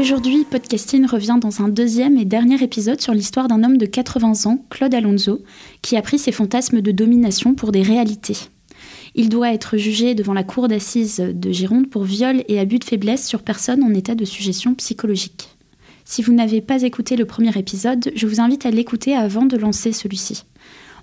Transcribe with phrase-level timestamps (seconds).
[0.00, 4.46] Aujourd'hui, Podcasting revient dans un deuxième et dernier épisode sur l'histoire d'un homme de 80
[4.50, 5.42] ans, Claude Alonso,
[5.82, 8.38] qui a pris ses fantasmes de domination pour des réalités.
[9.14, 12.84] Il doit être jugé devant la cour d'assises de Gironde pour viol et abus de
[12.84, 15.50] faiblesse sur personne en état de suggestion psychologique.
[16.06, 19.58] Si vous n'avez pas écouté le premier épisode, je vous invite à l'écouter avant de
[19.58, 20.44] lancer celui-ci.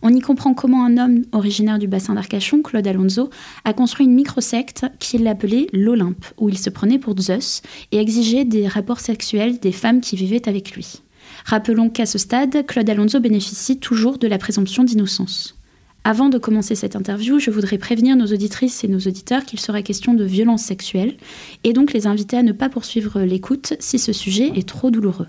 [0.09, 3.29] On y comprend comment un homme originaire du bassin d'Arcachon, Claude Alonso,
[3.65, 8.45] a construit une microsecte qu'il appelait l'Olympe, où il se prenait pour Zeus et exigeait
[8.45, 11.01] des rapports sexuels des femmes qui vivaient avec lui.
[11.43, 15.57] Rappelons qu'à ce stade, Claude Alonso bénéficie toujours de la présomption d'innocence.
[16.05, 19.81] Avant de commencer cette interview, je voudrais prévenir nos auditrices et nos auditeurs qu'il sera
[19.81, 21.17] question de violence sexuelle
[21.65, 25.27] et donc les inviter à ne pas poursuivre l'écoute si ce sujet est trop douloureux.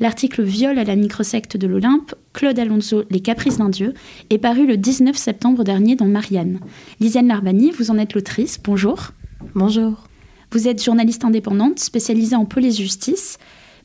[0.00, 3.94] L'article Viol à la microsecte de l'Olympe, Claude Alonso, Les caprices d'un dieu,
[4.30, 6.60] est paru le 19 septembre dernier dans Marianne.
[7.00, 8.60] Lisiane Larbani, vous en êtes l'autrice.
[8.62, 9.10] Bonjour.
[9.56, 10.04] Bonjour.
[10.52, 13.38] Vous êtes journaliste indépendante spécialisée en police-justice.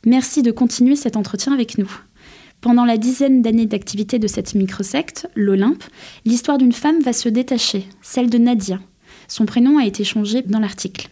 [0.06, 1.90] Merci de continuer cet entretien avec nous.
[2.60, 5.82] Pendant la dizaine d'années d'activité de cette microsecte, l'Olympe,
[6.24, 8.78] l'histoire d'une femme va se détacher, celle de Nadia.
[9.26, 11.08] Son prénom a été changé dans l'article.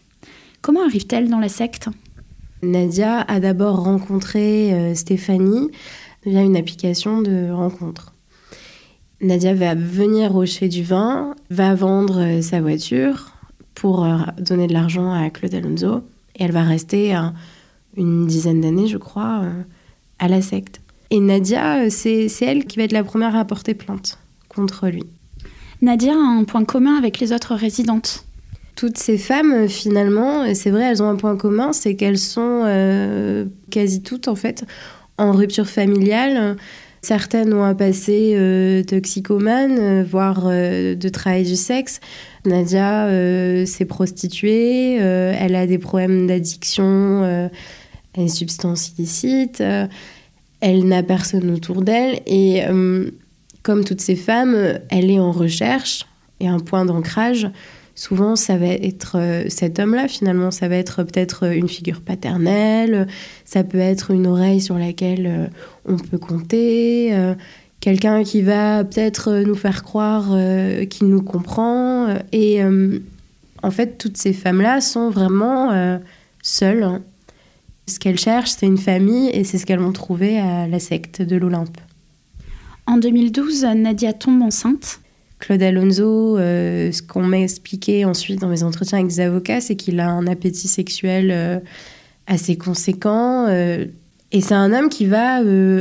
[0.60, 1.88] Comment arrive-t-elle dans la secte?
[2.62, 5.70] Nadia a d'abord rencontré euh, Stéphanie
[6.24, 8.14] via une application de rencontre.
[9.20, 13.32] Nadia va venir au Chez du Vin, va vendre euh, sa voiture
[13.74, 16.02] pour euh, donner de l'argent à Claude Alonso
[16.36, 17.14] et elle va rester
[17.96, 19.42] une dizaine d'années, je crois,
[20.18, 20.80] à la secte.
[21.10, 24.18] Et Nadia, c'est elle qui va être la première à porter plainte
[24.48, 25.04] contre lui.
[25.82, 28.24] Nadia a un point commun avec les autres résidentes.
[28.74, 33.44] Toutes ces femmes, finalement, c'est vrai, elles ont un point commun, c'est qu'elles sont euh,
[33.70, 34.64] quasi toutes, en fait,
[35.18, 36.56] en rupture familiale.
[37.02, 42.00] Certaines ont un passé euh, toxicomane, euh, voire de travail du sexe.
[42.46, 43.08] Nadia
[43.66, 49.62] s'est prostituée, elle a des problèmes d'addiction à des substances illicites,
[50.60, 52.62] elle n'a personne autour d'elle et
[53.62, 54.56] comme toutes ces femmes,
[54.90, 56.06] elle est en recherche
[56.40, 57.48] et un point d'ancrage
[57.94, 63.06] souvent ça va être euh, cet homme-là finalement, ça va être peut-être une figure paternelle,
[63.44, 65.46] ça peut être une oreille sur laquelle euh,
[65.86, 67.34] on peut compter, euh,
[67.80, 70.36] quelqu'un qui va peut-être nous faire croire
[70.88, 72.14] qu'il nous comprend.
[72.30, 72.60] Et
[73.60, 75.98] en fait, toutes ces femmes-là sont vraiment
[76.42, 77.00] seules.
[77.88, 81.22] Ce qu'elles cherchent, c'est une famille et c'est ce qu'elles vont trouver à la secte
[81.22, 81.76] de l'Olympe.
[82.86, 85.01] En 2012, Nadia tombe enceinte.
[85.42, 89.74] Claude Alonso, euh, ce qu'on m'a expliqué ensuite dans mes entretiens avec des avocats, c'est
[89.74, 91.58] qu'il a un appétit sexuel euh,
[92.28, 93.46] assez conséquent.
[93.48, 93.86] Euh,
[94.30, 95.40] et c'est un homme qui va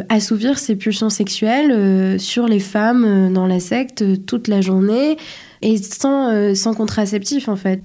[0.10, 5.16] assouvir ses pulsions sexuelles sur les femmes dans la secte toute la journée
[5.62, 7.82] et sans, sans contraceptif en fait.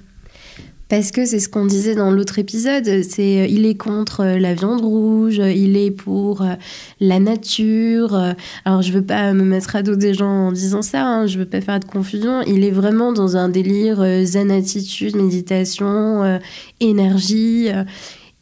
[0.88, 4.38] Parce que c'est ce qu'on disait dans l'autre épisode, c'est euh, il est contre euh,
[4.38, 6.54] la viande rouge, il est pour euh,
[7.00, 8.14] la nature.
[8.64, 11.38] Alors je veux pas me mettre à dos des gens en disant ça, hein, je
[11.38, 12.40] veux pas faire de confusion.
[12.42, 16.40] Il est vraiment dans un délire zen attitude, méditation,
[16.78, 17.68] énergie.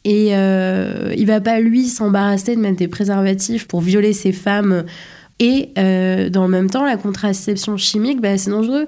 [0.03, 4.85] Et il va pas lui s'embarrasser de mettre des préservatifs pour violer ses femmes.
[5.39, 8.87] Et dans le même temps, la contraception chimique, bah, c'est dangereux.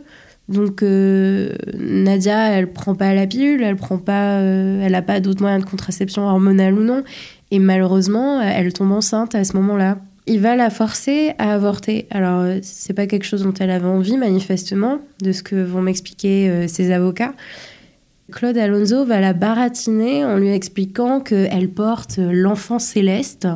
[0.50, 5.20] Donc euh, Nadia, elle prend pas la pilule, elle prend pas, euh, elle a pas
[5.20, 7.04] d'autres moyens de contraception hormonale ou non,
[7.52, 9.98] et malheureusement, elle tombe enceinte à ce moment-là.
[10.26, 12.06] Il va la forcer à avorter.
[12.12, 16.50] Alors c'est pas quelque chose dont elle avait envie manifestement, de ce que vont m'expliquer
[16.50, 17.34] euh, ses avocats.
[18.32, 23.48] Claude Alonso va la baratiner en lui expliquant qu'elle porte l'enfant céleste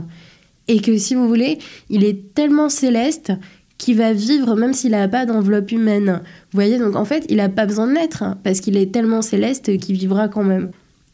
[0.70, 1.58] et que si vous voulez,
[1.90, 3.34] il est tellement céleste
[3.82, 6.22] qui va vivre même s'il n'a pas d'enveloppe humaine.
[6.24, 8.92] Vous voyez, donc en fait, il n'a pas besoin de naître, hein, parce qu'il est
[8.94, 10.70] tellement céleste qu'il vivra quand même.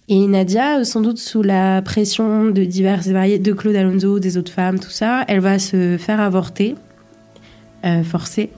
[0.09, 4.51] Et Nadia, sans doute sous la pression de diverses variétés, de Claude Alonso, des autres
[4.51, 6.75] femmes, tout ça, elle va se faire avorter,
[7.85, 8.49] euh, forcée.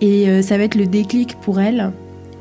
[0.00, 1.92] Et euh, ça va être le déclic pour elle.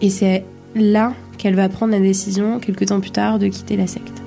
[0.01, 0.43] Et c'est
[0.73, 4.22] là qu'elle va prendre la décision, quelques temps plus tard, de quitter la secte.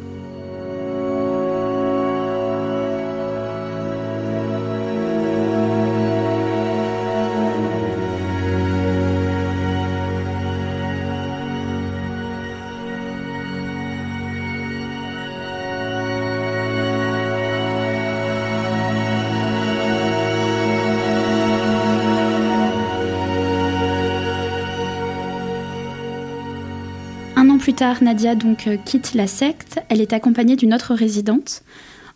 [27.58, 29.80] Plus tard, Nadia donc euh, quitte la secte.
[29.88, 31.62] Elle est accompagnée d'une autre résidente.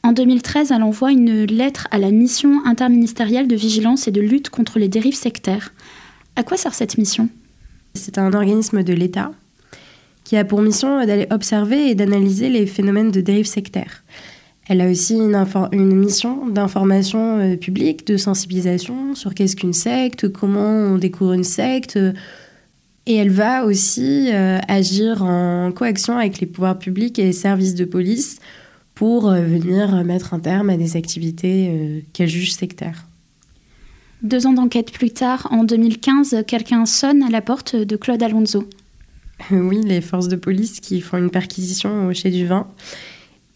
[0.02, 4.50] En 2013, elle envoie une lettre à la mission interministérielle de vigilance et de lutte
[4.50, 5.72] contre les dérives sectaires.
[6.36, 7.28] À quoi sert cette mission?
[7.94, 9.30] C'est un organisme de l'État
[10.24, 14.04] qui a pour mission d'aller observer et d'analyser les phénomènes de dérives sectaires.
[14.68, 20.70] Elle a aussi une, mission d'information euh, publique, de sensibilisation sur qu'est-ce qu'une secte, comment
[20.70, 21.98] on découvre une secte,
[23.10, 27.74] et elle va aussi euh, agir en coaction avec les pouvoirs publics et les services
[27.74, 28.38] de police
[28.94, 33.08] pour euh, venir mettre un terme à des activités euh, qu'elle juge sectaires.
[34.22, 38.68] Deux ans d'enquête plus tard, en 2015, quelqu'un sonne à la porte de Claude Alonso.
[39.50, 42.68] Oui, les forces de police qui font une perquisition au Chez du Vin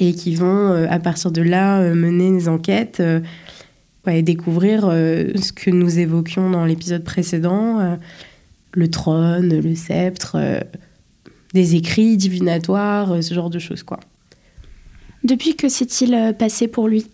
[0.01, 3.01] et qui vont, à partir de là, mener des enquêtes
[4.09, 7.99] et découvrir ce que nous évoquions dans l'épisode précédent
[8.75, 10.61] le trône, le sceptre, euh,
[11.53, 14.01] des écrits divinatoires, euh, ce genre de choses, quoi.
[15.23, 17.07] Depuis, que s'est-il euh, passé pour lui?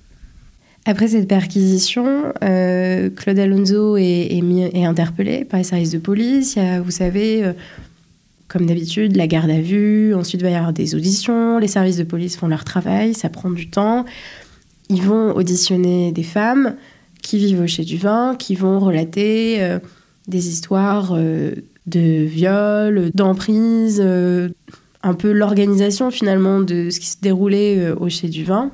[0.87, 6.57] Après cette perquisition, Claude Alonso est, est, interpellé par les services de police.
[6.57, 7.53] Il y a, vous savez,
[8.49, 10.15] comme d'habitude, la garde à vue.
[10.15, 11.59] Ensuite, il va y avoir des auditions.
[11.59, 13.13] Les services de police font leur travail.
[13.13, 14.07] Ça prend du temps.
[14.89, 16.77] Ils vont auditionner des femmes
[17.21, 19.61] qui vivent au Chez du Vin, qui vont relater
[20.29, 21.53] des histoires euh,
[21.87, 24.49] de viol, d'emprise, euh,
[25.03, 28.71] un peu l'organisation finalement de ce qui se déroulait euh, au Chez du Vin.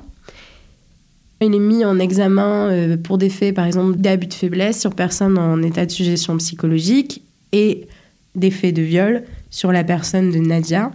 [1.41, 5.37] Il est mis en examen pour des faits, par exemple, d'abus de faiblesse sur personne
[5.37, 7.21] en état de suggestion psychologique
[7.51, 7.87] et
[8.33, 10.91] des faits de viol sur la personne de Nadia.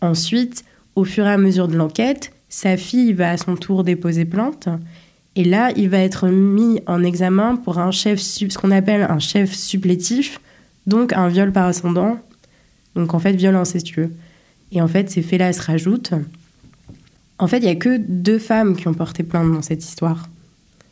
[0.00, 0.64] Ensuite,
[0.96, 4.70] au fur et à mesure de l'enquête, sa fille va à son tour déposer plainte
[5.34, 9.18] et là, il va être mis en examen pour un chef, ce qu'on appelle un
[9.18, 10.40] chef supplétif,
[10.86, 12.18] donc un viol par ascendant,
[12.94, 14.12] donc en fait viol incestueux.
[14.72, 16.12] Et en fait, ces faits-là se rajoutent.
[17.38, 20.28] En fait, il n'y a que deux femmes qui ont porté plainte dans cette histoire.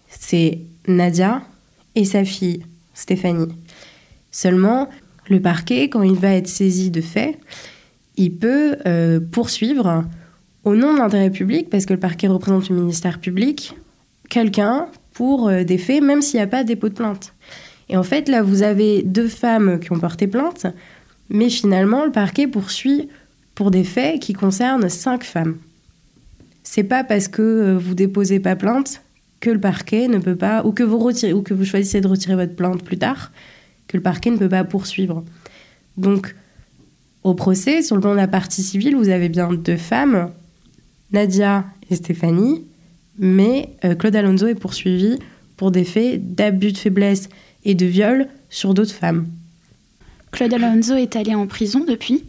[0.08, 1.42] C'est Nadia
[1.94, 2.64] et sa fille,
[2.94, 3.54] Stéphanie.
[4.30, 4.88] Seulement,
[5.28, 7.38] le parquet, quand il va être saisi de faits,
[8.16, 10.04] il peut euh, poursuivre
[10.64, 13.74] au nom de l'intérêt public, parce que le parquet représente le ministère public,
[14.30, 17.34] quelqu'un pour euh, des faits, même s'il n'y a pas dépôt de plainte.
[17.90, 20.66] Et en fait, là, vous avez deux femmes qui ont porté plainte,
[21.28, 23.10] mais finalement, le parquet poursuit
[23.54, 25.58] pour des faits qui concernent cinq femmes.
[26.62, 29.02] C'est pas parce que euh, vous déposez pas plainte
[29.40, 32.08] que le parquet ne peut pas, ou que vous retirez, ou que vous choisissez de
[32.08, 33.32] retirer votre plainte plus tard,
[33.88, 35.24] que le parquet ne peut pas poursuivre.
[35.96, 36.34] Donc,
[37.24, 40.30] au procès, sur le plan de la partie civile, vous avez bien deux femmes,
[41.12, 42.64] Nadia et Stéphanie,
[43.20, 45.18] mais euh, Claude Alonso est poursuivi
[45.56, 47.28] pour des faits d'abus de faiblesse
[47.64, 49.26] et de viol sur d'autres femmes.
[50.32, 52.24] Claude Alonso est allé en prison depuis?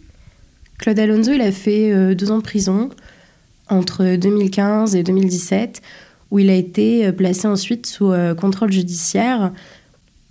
[0.78, 2.90] Claude Alonso, il a fait euh, deux ans de prison
[3.70, 5.82] entre 2015 et 2017,
[6.30, 9.54] où il a été euh, placé ensuite sous contrôle judiciaire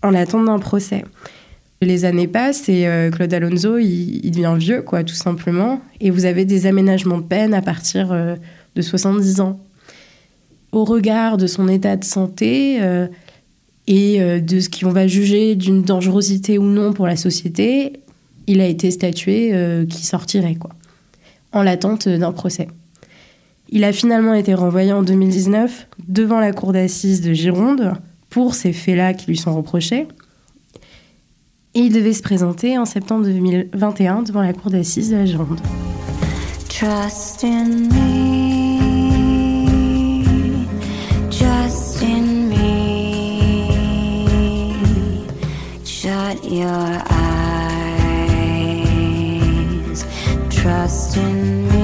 [0.02, 1.04] en attente d'un procès.
[1.80, 5.80] Les années passent et Claude Alonso, il, il, devient vieux, quoi, tout simplement.
[6.00, 8.14] Et vous avez des aménagements de peine à partir
[8.74, 9.58] de 70 ans
[10.72, 13.06] au regard de son état de santé euh,
[13.86, 17.94] et euh, de ce qu'on va juger d'une dangerosité ou non pour la société,
[18.46, 20.70] il a été statué euh, qu'il sortirait, quoi,
[21.52, 22.68] en l'attente d'un procès.
[23.68, 27.92] Il a finalement été renvoyé en 2019 devant la cour d'assises de Gironde
[28.28, 30.08] pour ces faits-là qui lui sont reprochés.
[31.74, 35.60] Et il devait se présenter en septembre 2021 devant la cour d'assises de la Gironde.
[36.68, 38.19] Trust in me.
[46.50, 47.14] Your eyes.
[50.50, 51.79] Trust in me.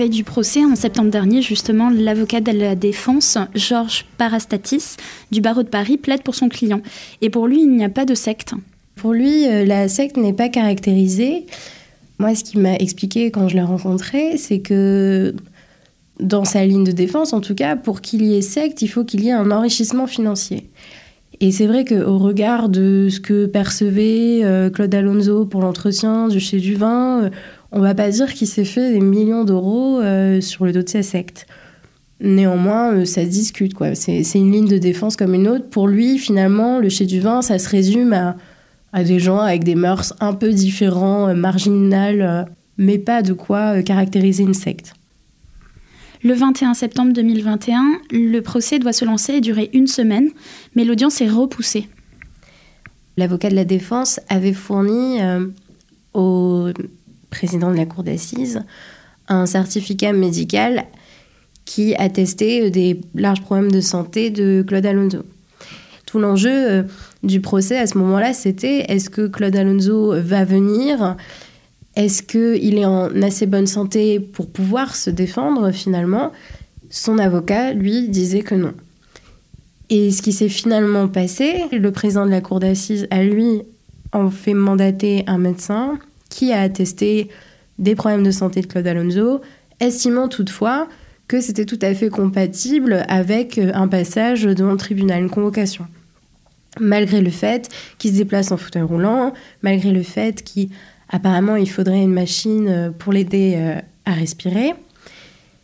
[0.00, 4.96] Veille du procès, en septembre dernier, justement, l'avocat de la défense, Georges Parastatis,
[5.30, 6.80] du barreau de Paris, plaide pour son client.
[7.20, 8.54] Et pour lui, il n'y a pas de secte.
[8.96, 11.44] Pour lui, euh, la secte n'est pas caractérisée.
[12.18, 15.34] Moi, ce qu'il m'a expliqué quand je l'ai rencontré, c'est que
[16.18, 19.04] dans sa ligne de défense, en tout cas, pour qu'il y ait secte, il faut
[19.04, 20.70] qu'il y ait un enrichissement financier.
[21.40, 26.40] Et c'est vrai qu'au regard de ce que percevait euh, Claude Alonso pour l'entretien du
[26.40, 27.30] chez du vin, euh,
[27.72, 30.88] on va pas dire qu'il s'est fait des millions d'euros euh, sur le dos de
[30.88, 31.46] sa secte.
[32.20, 33.74] Néanmoins, ça se discute.
[33.74, 33.94] quoi.
[33.94, 35.68] C'est une ligne de défense comme une autre.
[35.68, 38.36] Pour lui, finalement, le chez du vin, ça se résume à,
[38.92, 42.46] à des gens avec des mœurs un peu différents, marginales,
[42.76, 44.94] mais pas de quoi caractériser une secte.
[46.22, 50.28] Le 21 septembre 2021, le procès doit se lancer et durer une semaine,
[50.76, 51.88] mais l'audience est repoussée.
[53.16, 55.46] L'avocat de la défense avait fourni euh,
[56.12, 56.68] au
[57.30, 58.62] président de la cour d'assises
[59.30, 60.84] un certificat médical
[61.64, 65.20] qui attestait des larges problèmes de santé de Claude Alonso.
[66.04, 66.82] Tout l'enjeu euh,
[67.22, 71.16] du procès à ce moment-là, c'était est-ce que Claude Alonso va venir?
[71.94, 76.32] Est-ce qu'il est en assez bonne santé pour pouvoir se défendre finalement?
[76.88, 78.72] Son avocat, lui, disait que non.
[79.90, 83.62] Et ce qui s'est finalement passé, le président de la cour d'assises a, lui,
[84.12, 87.28] en fait mandater un médecin qui a attesté
[87.78, 89.42] des problèmes de santé de Claude Alonso,
[89.78, 90.88] estimant toutefois
[91.28, 95.86] que c'était tout à fait compatible avec un passage devant le tribunal, une convocation.
[96.80, 97.68] Malgré le fait
[97.98, 100.70] qu'il se déplace en fauteuil roulant, malgré le fait qu'il
[101.10, 104.74] Apparemment, il faudrait une machine euh, pour l'aider euh, à respirer.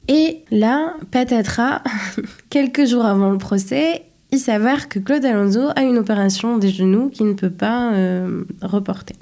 [0.09, 1.83] Et là, patatras,
[2.51, 7.11] quelques jours avant le procès, il s'avère que Claude Alonso a une opération des genoux
[7.11, 9.17] qu'il ne peut pas euh, reporter.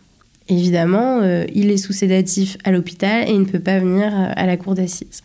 [0.48, 1.22] Évidemment,
[1.54, 4.74] il est sous sédatif à l'hôpital et il ne peut pas venir à la cour
[4.74, 5.22] d'assises.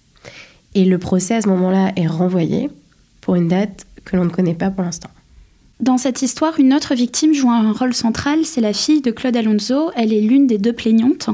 [0.75, 2.69] Et le procès à ce moment-là est renvoyé
[3.21, 5.09] pour une date que l'on ne connaît pas pour l'instant.
[5.79, 9.37] Dans cette histoire, une autre victime joue un rôle central, c'est la fille de Claude
[9.37, 9.91] Alonso.
[9.95, 11.29] Elle est l'une des deux plaignantes.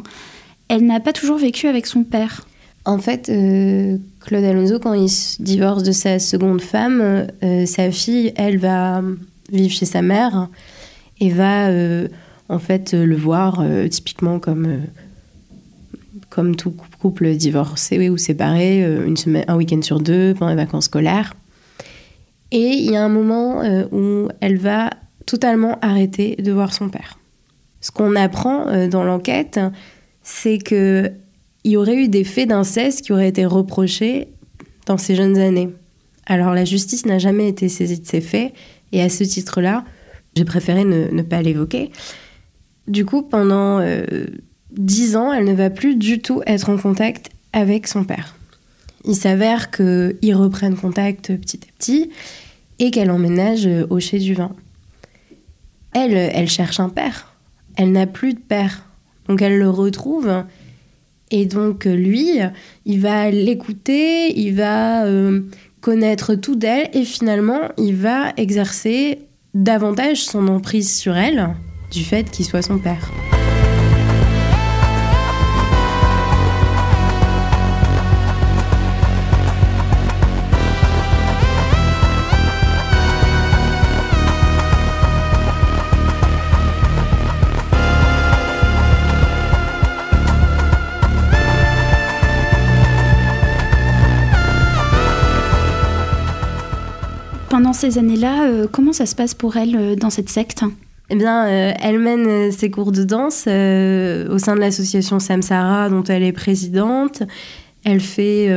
[0.68, 2.46] Elle n'a pas toujours vécu avec son père.
[2.86, 7.89] En fait, euh, Claude Alonso, quand il se divorce de sa seconde femme, euh, sa
[7.89, 9.01] fille, elle va
[9.51, 10.50] vivre chez sa mère
[11.20, 12.08] et va euh,
[12.50, 14.82] en fait le voir typiquement comme
[16.30, 20.86] comme tout couple divorcé ou séparé, une semaine, un week-end sur deux pendant les vacances
[20.86, 21.34] scolaires.
[22.52, 24.92] Et il y a un moment euh, où elle va
[25.25, 27.20] totalement arrêter de voir son père.
[27.82, 29.60] Ce qu'on apprend euh, dans l'enquête,
[30.24, 31.14] c'est qu'il
[31.66, 34.30] y aurait eu des faits d'inceste qui auraient été reprochés
[34.86, 35.70] dans ces jeunes années.
[36.28, 38.54] Alors la justice n'a jamais été saisie de ces faits,
[38.92, 39.84] et à ce titre-là,
[40.36, 41.92] j'ai préféré ne, pas l'évoquer.
[42.88, 44.06] Du coup, pendant euh,
[44.72, 48.36] dix ans, elle ne va plus du tout être en contact avec son père
[49.08, 52.12] il s'avère qu'ils reprennent contact petit à petit
[52.80, 54.51] et qu'elle emménage au Chez du Vin.
[55.94, 57.34] Elle, elle cherche un père.
[57.77, 58.86] Elle n'a plus de père.
[59.27, 60.44] Donc elle le retrouve.
[61.32, 62.39] Et donc lui,
[62.86, 65.42] il va l'écouter, il va euh,
[65.82, 69.20] connaître tout d'elle et finalement, il va exercer
[69.54, 71.56] davantage son emprise sur elle
[71.96, 73.12] du fait qu'il soit son père.
[97.66, 100.66] pendant ces années-là, euh, comment ça se passe pour elle euh, dans cette secte?
[101.10, 106.04] Eh bien, euh, elle mène ses cours de danse au sein de l'association Samsara, dont
[106.04, 107.24] elle est présidente.
[107.84, 108.50] Elle fait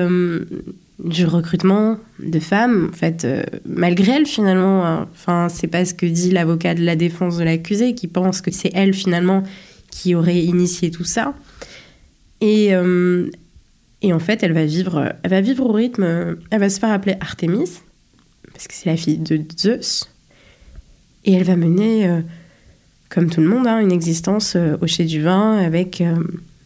[0.98, 3.26] du recrutement de femmes, en fait,
[3.66, 5.06] malgré elle finalement.
[5.12, 8.50] Enfin, c'est pas ce que dit l'avocat de la défense de l'accusé, qui pense que
[8.50, 9.42] c'est elle finalement
[9.90, 11.34] qui aurait initié tout ça.
[12.40, 12.68] Et,
[14.00, 16.36] et en fait, elle va vivre, elle va vivre au rythme.
[16.50, 17.82] Elle va se faire appeler Artemis
[18.58, 20.10] parce que c'est la fille de Zeus.
[21.24, 22.20] Et elle va mener, euh,
[23.08, 26.16] comme tout le monde, hein, une existence euh, au chez du vin avec euh,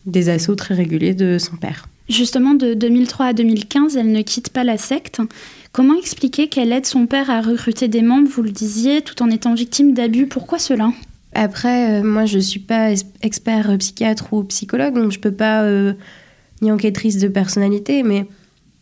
[0.06, 1.88] des assauts très réguliers de son père.
[2.08, 5.20] Justement, de 2003 à 2015, elle ne quitte pas la secte.
[5.72, 9.30] Comment expliquer qu'elle aide son père à recruter des membres, vous le disiez, tout en
[9.30, 10.26] étant victime d'abus?
[10.26, 10.90] Pourquoi cela?
[11.34, 12.90] Après, moi, je ne suis pas
[13.22, 15.64] expert psychiatre ou psychologue, donc je ne peux pas,
[16.60, 18.26] ni enquêtrice de personnalité, mais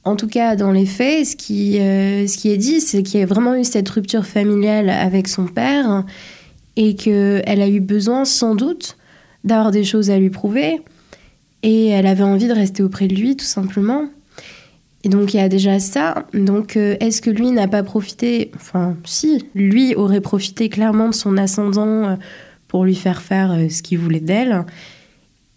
[0.05, 3.21] en tout cas, dans les faits, ce qui, euh, ce qui est dit, c'est qu'il
[3.21, 6.05] y a vraiment eu cette rupture familiale avec son père
[6.81, 8.97] et qu'elle a eu besoin, sans doute,
[9.45, 10.81] d'avoir des choses à lui prouver.
[11.63, 14.07] Et elle avait envie de rester auprès de lui, tout simplement.
[15.05, 16.25] Et donc il y a déjà ça.
[16.33, 21.15] Donc euh, est-ce que lui n'a pas profité Enfin, si, lui aurait profité clairement de
[21.15, 22.17] son ascendant euh,
[22.67, 24.65] pour lui faire faire euh, ce qu'il voulait d'elle.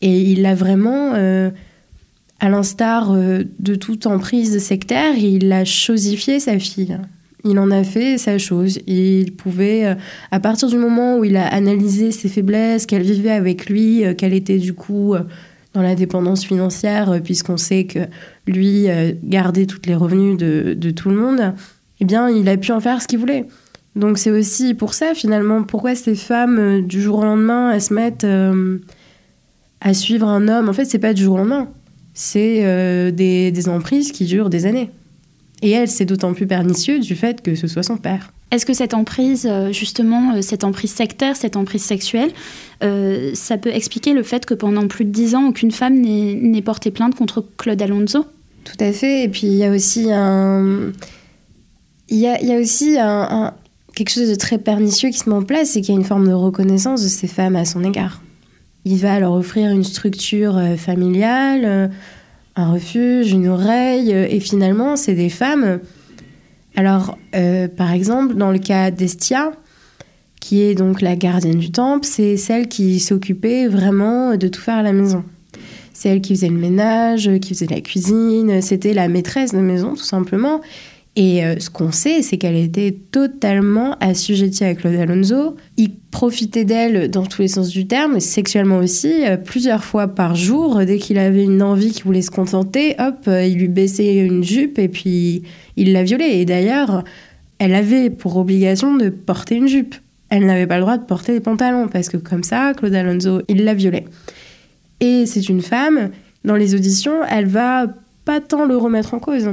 [0.01, 6.97] Et il l'a vraiment, à l'instar de toute emprise sectaire, il a chosifié sa fille.
[7.45, 8.79] Il en a fait sa chose.
[8.87, 9.97] Il pouvait,
[10.31, 14.33] à partir du moment où il a analysé ses faiblesses, qu'elle vivait avec lui, qu'elle
[14.33, 15.13] était du coup
[15.73, 17.99] dans la dépendance financière, euh, puisqu'on sait que
[18.47, 21.53] lui euh, gardait tous les revenus de, tout le monde,
[21.99, 23.45] eh bien, il a pu en faire ce qu'il voulait.
[23.95, 27.81] Donc c'est aussi pour ça, finalement, pourquoi ces femmes, euh, du jour au lendemain, elles
[27.81, 28.27] se mettent
[29.81, 30.69] à suivre un homme.
[30.69, 31.69] En fait, c'est pas du jour au lendemain.
[32.13, 34.91] C'est des, des emprises qui durent des années.
[35.63, 38.33] Et elle, c'est d'autant plus pernicieux du fait que ce soit son père.
[38.51, 42.31] Est-ce que cette emprise, euh, justement, euh, cette emprise sectaire, cette emprise sexuelle,
[42.83, 46.61] euh, ça peut expliquer le fait que pendant plus de dix ans, aucune femme n'ait
[46.61, 48.25] porté plainte contre Claude Alonso?
[48.65, 49.23] Tout à fait.
[49.23, 50.91] Et puis il y a aussi un,
[52.09, 53.53] il y a, aussi un,
[53.95, 56.05] quelque chose de très pernicieux qui se met en place, c'est qu'il y a une
[56.05, 58.21] forme de reconnaissance de ces femmes à son égard.
[58.85, 61.89] Il va leur offrir une structure familiale,
[62.55, 65.79] un refuge, une oreille, et finalement, c'est des femmes
[66.75, 69.51] alors, euh, par exemple, dans le cas d'Estia,
[70.39, 74.77] qui est donc la gardienne du temple, c'est celle qui s'occupait vraiment de tout faire
[74.77, 75.23] à la maison.
[75.93, 79.91] C'est elle qui faisait le ménage, qui faisait la cuisine, c'était la maîtresse de maison
[79.91, 80.61] tout simplement.
[81.15, 85.55] Et euh, ce qu'on sait, c'est qu'elle était totalement assujettie à Claude Alonso.
[85.77, 90.35] Il profitait d'elle dans tous les sens du terme, sexuellement aussi, euh, plusieurs fois par
[90.35, 90.83] jour.
[90.85, 94.43] Dès qu'il avait une envie qu'il voulait se contenter, hop, euh, il lui baissait une
[94.43, 95.43] jupe et puis
[95.77, 96.39] il la violait.
[96.39, 97.03] Et d'ailleurs,
[97.59, 99.93] elle avait pour obligation de porter une jupe.
[100.29, 103.43] Elle n'avait pas le droit de porter des pantalons parce que comme ça, Claude Alonso,
[103.49, 104.05] il la violait.
[104.99, 106.09] Et c'est une femme,
[106.43, 107.85] dans les auditions, elle va
[108.25, 109.47] pas tant le remettre en cause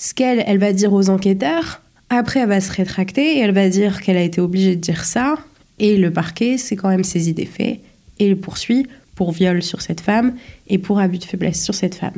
[0.00, 1.82] ce qu'elle elle va dire aux enquêteurs.
[2.08, 5.04] Après, elle va se rétracter et elle va dire qu'elle a été obligée de dire
[5.04, 5.36] ça.
[5.78, 7.78] Et le parquet s'est quand même saisi des faits
[8.18, 10.34] et le poursuit pour viol sur cette femme
[10.68, 12.14] et pour abus de faiblesse sur cette femme.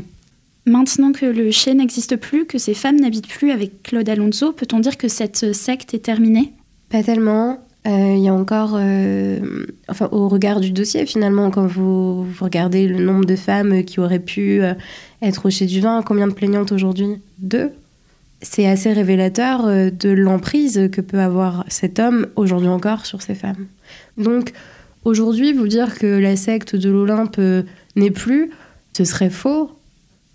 [0.65, 4.79] Maintenant que le chien n'existe plus, que ces femmes n'habitent plus avec Claude Alonso, peut-on
[4.79, 6.53] dire que cette secte est terminée?
[6.89, 7.59] Pas tellement.
[7.87, 12.87] Euh, il y a encore, euh, enfin, au regard du dossier, finalement, quand vous, regardez
[12.87, 14.75] le nombre de femmes qui auraient pu euh,
[15.21, 17.17] être au chez du vin, combien de plaignantes aujourd'hui?
[17.39, 17.71] Deux.
[18.41, 23.67] C'est assez révélateur de l'emprise que peut avoir cet homme aujourd'hui encore sur ces femmes.
[24.19, 24.53] Donc,
[25.05, 27.41] aujourd'hui, vous dire que la secte de l'Olympe
[27.95, 28.51] n'est plus,
[28.97, 29.71] ce serait faux.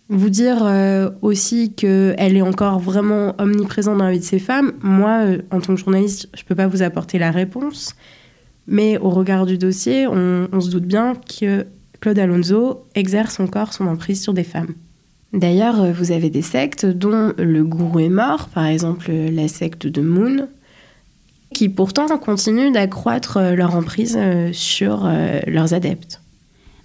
[0.09, 4.71] Vous dire euh, aussi qu'elle est encore vraiment omniprésente dans la vie de ces femmes,
[4.81, 7.93] moi, euh, en tant que journaliste, je ne peux pas vous apporter la réponse.
[8.67, 11.65] Mais au regard du dossier, on, on, se doute bien que
[11.99, 14.75] Claude Alonso exerce encore son emprise sur des femmes.
[15.33, 19.87] D'ailleurs, euh, vous avez des sectes dont le gourou est mort, par exemple la secte
[19.87, 20.47] de Moon,
[21.53, 24.17] qui pourtant continuent d'accroître leur emprise
[24.51, 25.09] sur
[25.47, 26.21] leurs adeptes.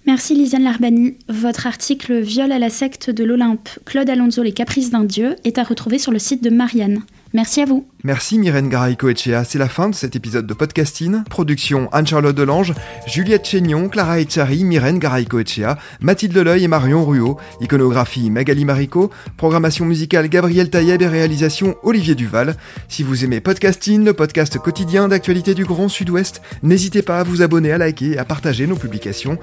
[0.04, 1.14] Merci Lisiane Larbani.
[1.28, 5.58] Votre article Viol à la secte de l'Olympe, Claude Alonso, les caprices d'un dieu est
[5.58, 7.02] à retrouver sur le site de Marianne.
[7.34, 7.86] Merci à vous.
[8.04, 9.44] Merci Myrène Garaïco-Echea.
[9.44, 11.22] C'est la fin de cet épisode de podcasting.
[11.24, 12.74] Production Anne-Charlotte Delange,
[13.06, 17.38] Juliette Chénion, Clara Echari, Myrène Garaïco-Echea, Mathilde Leleuil et Marion Ruot.
[17.60, 19.10] Iconographie Magali Marico.
[19.38, 22.56] Programmation musicale Gabriel Taïeb et réalisation Olivier Duval.
[22.88, 27.40] Si vous aimez podcasting, le podcast quotidien d'actualité du Grand Sud-Ouest, n'hésitez pas à vous
[27.40, 29.38] abonner, à liker et à partager nos publications.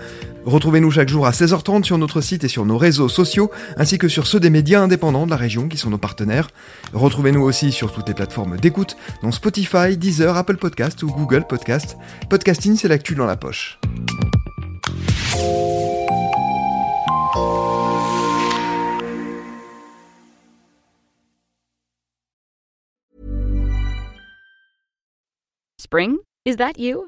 [0.46, 4.08] Retrouvez-nous chaque jour à 16h30 sur notre site et sur nos réseaux sociaux, ainsi que
[4.08, 6.50] sur ceux des médias indépendants de la région qui sont nos partenaires.
[6.94, 11.96] Retrouvez-nous aussi sur toutes les plateformes d'écoute, dont Spotify, Deezer, Apple Podcast ou Google Podcast.
[12.30, 13.80] Podcasting, c'est l'actu dans la poche.
[25.80, 26.18] Spring?
[26.46, 27.08] Is that you?